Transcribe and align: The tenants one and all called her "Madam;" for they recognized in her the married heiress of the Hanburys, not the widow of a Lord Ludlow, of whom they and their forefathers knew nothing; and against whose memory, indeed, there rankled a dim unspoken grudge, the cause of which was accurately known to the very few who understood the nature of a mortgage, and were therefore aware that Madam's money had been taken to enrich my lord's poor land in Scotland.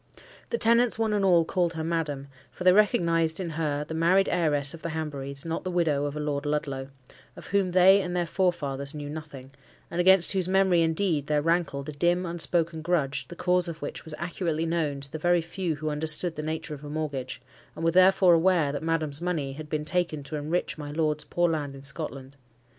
The 0.49 0.57
tenants 0.57 0.97
one 0.97 1.13
and 1.13 1.23
all 1.23 1.45
called 1.45 1.73
her 1.73 1.83
"Madam;" 1.83 2.27
for 2.51 2.63
they 2.63 2.71
recognized 2.73 3.39
in 3.39 3.51
her 3.51 3.83
the 3.83 3.93
married 3.93 4.27
heiress 4.29 4.73
of 4.73 4.81
the 4.81 4.89
Hanburys, 4.89 5.45
not 5.45 5.63
the 5.63 5.69
widow 5.69 6.05
of 6.05 6.15
a 6.15 6.19
Lord 6.19 6.43
Ludlow, 6.47 6.89
of 7.35 7.45
whom 7.49 7.69
they 7.69 8.01
and 8.01 8.15
their 8.15 8.25
forefathers 8.25 8.95
knew 8.95 9.11
nothing; 9.11 9.51
and 9.91 10.01
against 10.01 10.31
whose 10.31 10.47
memory, 10.47 10.81
indeed, 10.81 11.27
there 11.27 11.43
rankled 11.43 11.87
a 11.87 11.91
dim 11.91 12.25
unspoken 12.25 12.81
grudge, 12.81 13.27
the 13.27 13.35
cause 13.35 13.67
of 13.67 13.83
which 13.83 14.03
was 14.03 14.15
accurately 14.17 14.65
known 14.65 15.01
to 15.01 15.11
the 15.11 15.19
very 15.19 15.39
few 15.39 15.75
who 15.75 15.91
understood 15.91 16.35
the 16.35 16.41
nature 16.41 16.73
of 16.73 16.83
a 16.83 16.89
mortgage, 16.89 17.39
and 17.75 17.85
were 17.85 17.91
therefore 17.91 18.33
aware 18.33 18.71
that 18.71 18.81
Madam's 18.81 19.21
money 19.21 19.53
had 19.53 19.69
been 19.69 19.85
taken 19.85 20.23
to 20.23 20.35
enrich 20.35 20.79
my 20.79 20.89
lord's 20.89 21.25
poor 21.25 21.47
land 21.47 21.75
in 21.75 21.83
Scotland. 21.83 22.35